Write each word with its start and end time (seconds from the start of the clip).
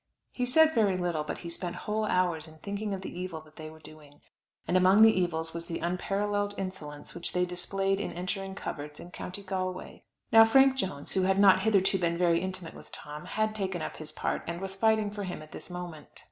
He 0.31 0.47
said 0.47 0.73
very 0.73 0.97
little, 0.97 1.23
but 1.23 1.37
he 1.45 1.49
spent 1.51 1.75
whole 1.85 2.05
hours 2.05 2.47
in 2.47 2.57
thinking 2.57 2.91
of 2.91 3.01
the 3.01 3.15
evil 3.19 3.39
that 3.41 3.55
they 3.55 3.69
were 3.69 3.77
doing. 3.79 4.21
And 4.67 4.75
among 4.75 5.03
the 5.03 5.13
evils 5.15 5.53
was 5.53 5.67
the 5.67 5.77
unparalleled 5.77 6.55
insolence 6.57 7.13
which 7.13 7.33
they 7.33 7.45
displayed 7.45 7.99
in 7.99 8.11
entering 8.11 8.55
coverts 8.55 8.99
in 8.99 9.11
County 9.11 9.43
Galway. 9.43 10.01
Now 10.31 10.43
Frank 10.43 10.75
Jones, 10.75 11.11
who 11.11 11.21
had 11.25 11.37
not 11.37 11.61
hitherto 11.61 11.99
been 11.99 12.17
very 12.17 12.41
intimate 12.41 12.73
with 12.73 12.91
Tom, 12.91 13.25
had 13.25 13.53
taken 13.53 13.83
up 13.83 13.97
his 13.97 14.11
part, 14.11 14.41
and 14.47 14.59
was 14.59 14.75
fighting 14.75 15.11
for 15.11 15.21
him 15.23 15.43
at 15.43 15.51
this 15.51 15.69
moment. 15.69 16.07